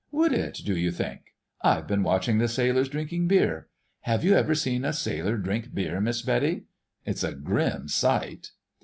[0.11, 1.35] "Would it, d'you think?
[1.61, 3.67] I've been watching the sailors drinking beer.
[3.99, 6.63] Have you ever seen a sailor drink beer, Miss Betty?
[7.05, 8.49] It's a grim sight."